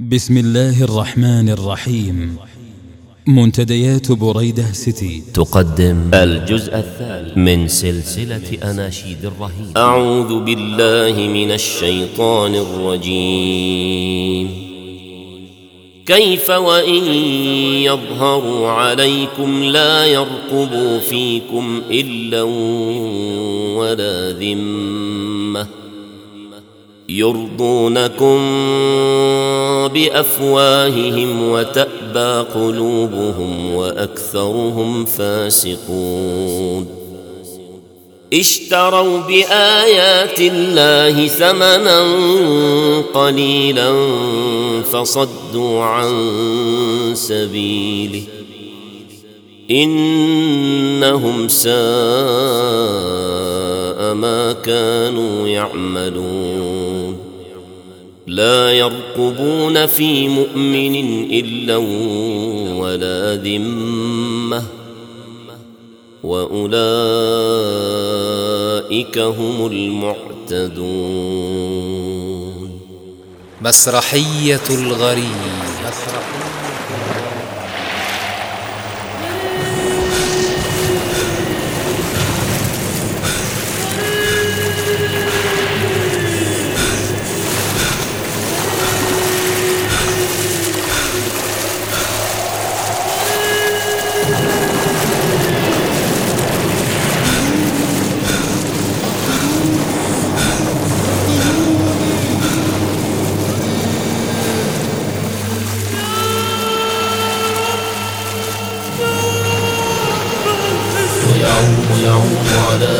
بسم 0.00 0.36
الله 0.38 0.84
الرحمن 0.84 1.48
الرحيم 1.48 2.36
منتديات 3.26 4.12
بريدة 4.12 4.72
سيتي 4.72 5.22
تقدم 5.34 6.10
الجزء 6.14 6.74
الثاني 6.74 7.44
من 7.44 7.68
سلسلة 7.68 8.70
أناشيد 8.70 9.24
الرهيب. 9.24 9.76
أعوذ 9.76 10.44
بالله 10.44 11.28
من 11.28 11.50
الشيطان 11.50 12.54
الرجيم. 12.54 14.48
كيف 16.06 16.50
وإن 16.50 17.04
يظهروا 17.82 18.68
عليكم 18.68 19.62
لا 19.64 20.06
يرقبوا 20.06 20.98
فيكم 20.98 21.82
إلا 21.90 22.42
ولا 23.78 24.32
ذمة. 24.32 25.66
يرضونكم 27.08 28.38
بأفواههم 29.88 31.50
وتأبى 31.50 32.50
قلوبهم 32.54 33.74
وأكثرهم 33.74 35.04
فاسقون. 35.04 36.86
اشتروا 38.32 39.18
بآيات 39.18 40.40
الله 40.40 41.26
ثمنا 41.26 42.04
قليلا 43.14 43.92
فصدوا 44.92 45.82
عن 45.82 46.10
سبيله. 47.14 48.22
إنهم 49.70 51.48
ساء 51.48 51.78
ما 54.14 54.52
كانوا 54.52 55.48
يعملون. 55.48 57.18
لا 58.26 58.72
يرقبون 58.72 59.86
في 59.86 60.28
مؤمن 60.28 61.24
إلا 61.30 61.76
ولا 62.76 63.34
ذمة. 63.34 64.62
وأولئك 66.22 66.78
هم 69.18 69.66
المعتدون. 69.66 70.78
مسرحية 73.62 74.60
الغريب. 74.70 75.68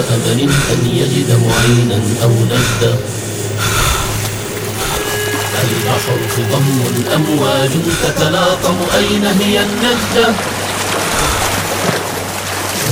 أمل 0.00 0.40
أن 0.72 0.90
يجد 0.96 1.30
معينا 1.46 2.00
أو 2.22 2.30
نجدا 2.30 2.98
البحر 5.64 6.18
خضم 6.36 6.80
أمواج 7.14 7.70
تتلاطم 8.02 8.76
أين 8.96 9.24
هي 9.24 9.60
النجدة؟ 9.60 10.34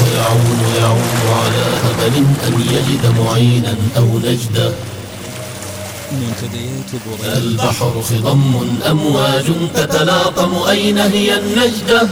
ويعوم 0.00 0.62
يعوم 0.78 1.20
على 1.28 1.64
أمل 1.90 2.24
أن 2.46 2.60
يجد 2.60 3.14
معينا 3.20 3.74
أو 3.96 4.18
نجدا 4.18 4.74
البحر 7.36 8.02
خضم 8.02 8.78
أمواج 8.90 9.44
تتلاطم 9.74 10.54
أين 10.68 10.98
هي 10.98 11.38
النجدة؟ 11.38 12.08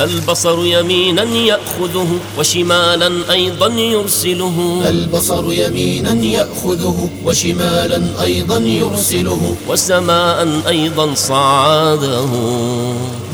البصر 0.00 0.66
يمينا 0.66 1.22
يأخذه 1.22 2.08
وشمالا 2.38 3.32
أيضا 3.32 3.66
يرسله. 3.66 4.82
البصر 4.88 5.52
يمينا 5.52 6.24
يأخذه 6.24 7.08
وشمالا 7.24 8.02
أيضا 8.22 8.58
يرسله. 8.58 9.56
وسماء 9.68 10.48
أيضا 10.68 11.14
صعده. 11.14 12.28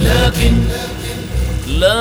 لكن 0.01 0.55
لا 1.69 1.97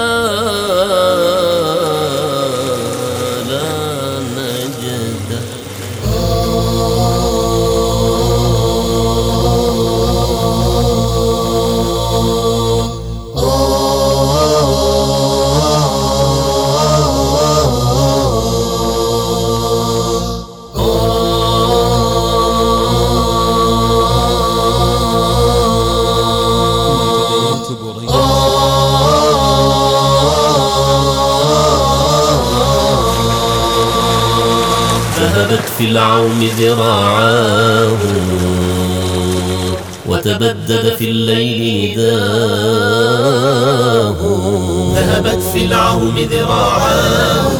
في 35.77 35.85
العوم 35.85 36.49
ذراعاه 36.59 37.97
وتبدد 40.05 40.95
في 40.97 41.09
الليل 41.09 41.91
نداه. 41.91 42.15
ذهبت 44.95 45.43
في 45.53 45.65
العوم 45.65 46.15
ذراعاه 46.31 47.51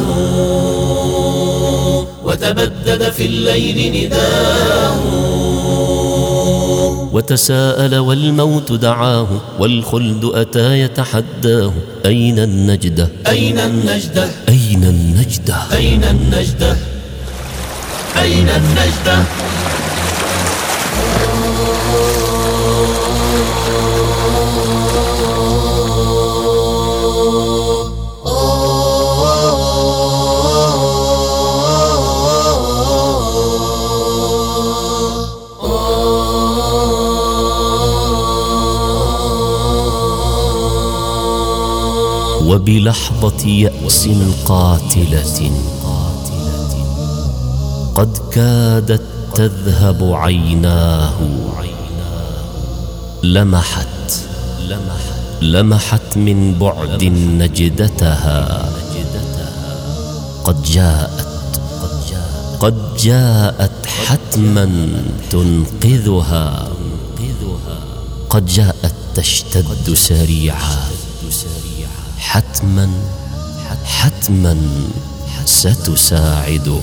وتبدد 2.24 3.10
في 3.10 3.26
الليل 3.26 4.06
نداه. 4.06 4.96
وتساءل 7.12 7.98
والموت 7.98 8.72
دعاه 8.72 9.28
والخلد 9.58 10.24
أتى 10.24 10.80
يتحداه. 10.80 11.72
أين 12.06 12.38
النجدة؟ 12.38 13.08
أين 13.26 13.58
النجدة؟ 13.58 14.28
أين 14.48 14.84
النجدة؟ 14.84 15.56
أين 15.72 16.04
النجدة؟ 16.04 16.76
أين 18.22 18.48
النجدة. 18.48 19.24
وبلحظة 42.46 43.48
يأس 43.48 44.08
قاتلة 44.46 45.75
قد 47.96 48.18
كادت 48.32 49.02
تذهب 49.34 50.12
عيناه. 50.12 51.14
لمحت. 53.22 53.88
لمحت 55.42 56.16
من 56.16 56.58
بعد 56.58 57.04
نجدتها. 57.04 58.68
قد 60.44 60.62
جاءت. 60.62 61.26
قد 62.60 62.96
جاءت 62.96 63.86
حتما 63.86 64.88
تنقذها. 65.30 66.68
قد 68.30 68.46
جاءت 68.46 68.94
تشتد 69.14 69.94
سريعا. 69.94 70.76
حتما. 72.18 72.88
حتما 73.84 74.56
ستساعده. 75.46 76.80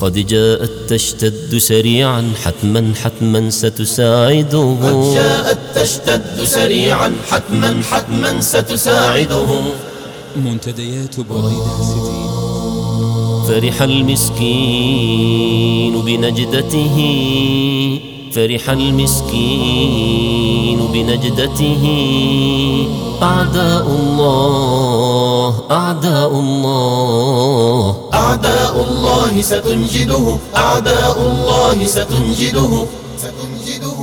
قد 0.00 0.26
جاءت 0.26 0.70
تشتد 0.88 1.58
سريعا 1.58 2.32
حتما 2.44 2.92
حتما 3.04 3.50
ستساعده 3.50 4.76
قد 4.82 5.14
جاءت 5.14 5.58
تشتد 5.74 6.44
سريعا 6.44 7.12
حتما 7.30 7.82
حتما 7.90 8.40
ستساعده 8.40 9.46
منتديات 10.36 11.20
بريدة 11.20 11.82
سيتي 11.88 12.26
فرح 13.48 13.82
المسكين 13.82 15.24
بنجدته. 16.02 16.96
فرح 18.36 18.64
المسكين 18.70 20.28
بنجدته. 20.92 21.84
أعداء 23.22 23.86
الله 23.86 25.54
أعداء 25.70 26.30
الله. 26.32 27.96
أعداء 28.14 28.86
الله 28.88 29.42
ستنجده 29.42 30.36
أعداء 30.56 31.16
الله 31.20 31.86
ستنجده. 31.86 32.86
ستنجده 33.18 33.98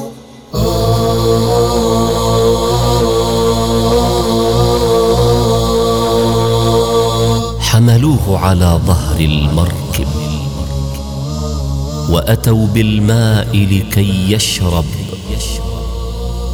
حملوه 7.59 8.39
على 8.39 8.80
ظهر 8.88 9.19
المركب. 9.19 10.07
وأتوا 12.09 12.67
بالماء 12.67 13.47
لكي 13.53 14.33
يشرب. 14.33 14.85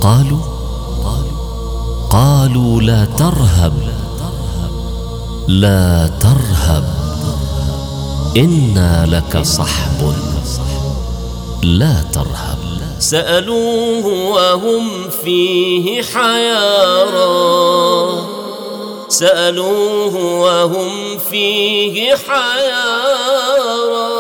قالوا 0.02 0.40
قالوا 2.10 2.82
لا 2.82 3.06
ترهب 3.06 3.74
لا 5.48 6.12
ترهب 6.22 6.84
إنا 8.38 9.06
لك 9.06 9.42
صحب 9.42 10.14
لا 11.64 12.02
ترهب. 12.14 12.60
سألوه 13.00 14.06
وهم 14.06 15.10
فيه 15.24 16.02
حيارى 16.02 17.60
سألوه 19.10 20.16
وهم 20.16 21.18
فيه 21.32 22.16
حيارى 22.16 24.19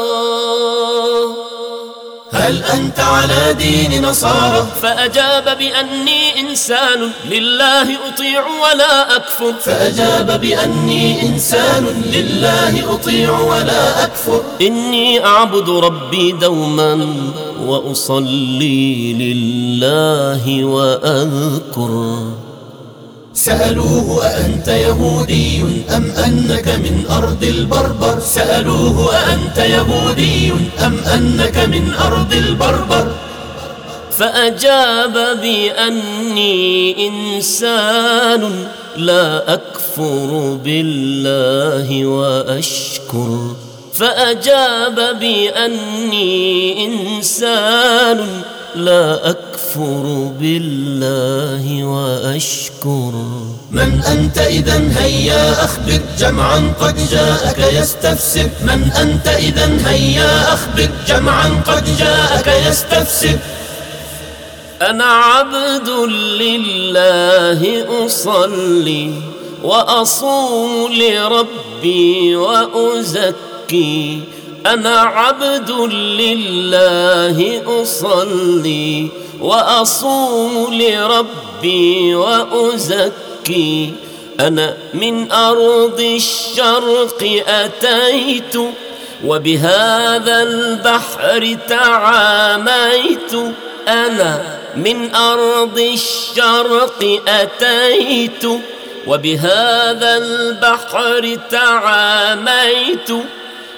هل 2.50 2.64
أنت 2.64 3.00
على 3.00 3.54
دين 3.54 4.06
نصارى؟ 4.06 4.68
فأجاب 4.82 5.58
بأني 5.58 6.40
إنسان 6.40 7.12
لله 7.30 7.82
أطيع 7.82 8.48
ولا 8.48 9.16
أكفر. 9.16 9.54
فأجاب 9.62 10.42
بأني 10.42 11.22
إنسان 11.22 12.04
لله 12.14 12.94
أطيع 12.94 13.40
ولا 13.40 14.04
أكفر. 14.04 14.42
إني 14.62 15.26
أعبد 15.26 15.70
ربي 15.70 16.32
دوما 16.32 17.16
وأصلي 17.66 19.14
لله 19.14 20.64
وأذكر. 20.64 22.49
سألوه 23.40 24.26
أأنت 24.26 24.68
يهودي 24.68 25.62
أم 25.96 26.12
أنك 26.12 26.68
من 26.68 27.06
أرض 27.10 27.44
البربر؟ 27.44 28.20
سألوه 28.20 29.16
أأنت 29.16 29.58
يهودي 29.58 30.52
أم 30.86 30.98
أنك 31.00 31.58
من 31.58 31.94
أرض 31.94 32.34
البربر؟ 32.34 33.12
فأجاب 34.12 35.14
بأني 35.42 36.96
إنسان 37.08 38.68
لا 38.98 39.54
أكفر 39.54 40.60
بالله 40.64 42.06
وأشكر. 42.06 43.56
فأجاب 43.94 45.20
بأني 45.20 46.86
إنسان 46.86 48.42
لا 48.76 49.30
أكفر 49.30 50.32
بالله 50.40 51.84
وأشكر. 51.84 53.14
من 53.72 54.04
أنت 54.08 54.38
إذا 54.38 54.92
هيا 54.98 55.66
أخبر 55.66 56.00
جمعا 56.20 56.74
قد 56.82 57.10
جاءك 57.12 57.74
يستفسر. 57.74 58.50
من 58.62 58.92
أنت 59.02 59.28
إذا 59.28 59.78
هيا 59.86 60.54
أخبر 60.54 60.90
جمعا 61.08 61.62
قد 61.68 61.98
جاءك 61.98 62.48
يستفسر. 62.68 63.38
أنا 64.82 65.06
عبد 65.06 65.90
لله 66.42 67.86
أصلي 68.06 69.14
وأصوم 69.64 70.94
لربي 70.94 72.36
وأزكي. 72.36 74.24
أنا 74.66 75.00
عبد 75.00 75.72
لله 76.22 77.62
أصلي 77.82 79.10
وأصوم 79.42 80.74
لربي 80.74 82.16
وأزكي. 82.16 83.94
أنا 84.40 84.78
من 84.94 85.32
أرض 85.32 86.00
الشرق 86.00 87.44
أتيت 87.48 88.58
وبهذا 89.26 90.44
البحر 90.44 91.58
تعاميت. 91.70 93.34
أنا 93.88 94.60
من 94.76 95.16
أرض 95.16 95.80
الشرق 95.80 97.22
أتيت 97.28 98.46
وبهذا 99.08 100.18
البحر 100.18 101.38
تعاميت. 101.52 103.12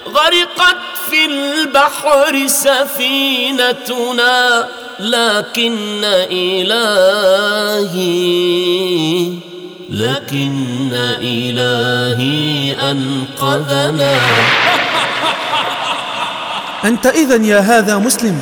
غرقت 0.06 0.76
في 1.10 1.24
البحر 1.26 2.46
سفينتنا 2.46 3.98
لكن 5.00 6.04
إلهي 6.30 8.02
لكن 9.90 10.92
إلهي 11.20 12.76
أنقذنا. 12.90 14.20
أنت 16.84 17.06
إذا 17.06 17.36
يا 17.36 17.58
هذا 17.58 17.98
مسلم. 17.98 18.38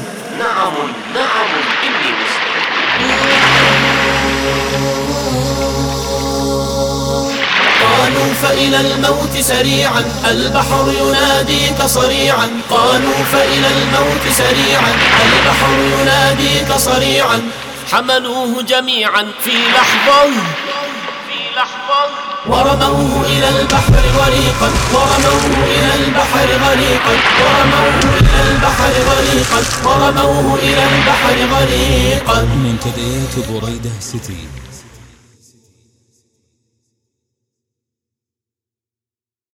قالوا 8.11 8.35
فإلى 8.35 8.81
الموت 8.81 9.37
سريعا 9.41 10.05
البحر 10.31 10.93
يناديك 11.01 11.83
صريعا. 11.83 12.49
قالوا 12.71 13.25
فإلى 13.33 13.67
الموت 13.67 14.25
سريعا 14.31 14.93
البحر 15.27 16.01
يناديك 16.01 16.73
صريعا. 16.73 17.43
حملوه 17.93 18.63
جميعا 18.63 19.33
في 19.43 19.51
لحظة. 19.51 20.31
في 21.29 21.41
لحظة 21.57 22.01
ورموه 22.47 23.27
إلى 23.27 23.49
البحر 23.49 23.95
غريقا. 24.19 24.71
ورموه 24.95 25.65
إلى 25.65 25.95
البحر 25.95 26.49
غريقا. 26.67 27.15
ورموه 27.41 28.19
إلى 28.21 28.43
البحر 28.51 28.93
غريقا. 29.11 29.61
ورموه 29.85 30.59
إلى 30.63 30.85
البحر 30.85 31.37
غريقا. 31.55 32.43
منتديات 32.43 33.49
بريدة 33.49 33.91
سيتي. 34.01 34.70